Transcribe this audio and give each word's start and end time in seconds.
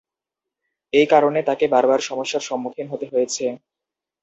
এই 0.93 1.07
কারণে 1.13 1.39
তাকে 1.49 1.65
বারবার 1.67 1.99
সমস্যার 2.09 2.47
সম্মুখীন 2.49 2.87
হতে 2.89 3.05
হয়েছে। 3.11 3.45